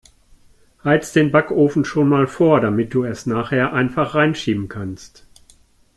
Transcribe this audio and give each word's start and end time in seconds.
Heiz' 0.83 1.13
den 1.13 1.29
Backofen 1.29 1.85
schon 1.85 2.09
mal 2.09 2.25
vor, 2.25 2.59
damit 2.59 2.95
du 2.95 3.03
es 3.03 3.27
nachher 3.27 3.71
einfach 3.73 4.15
'reinschieben 4.15 4.67
kannst. 4.67 5.27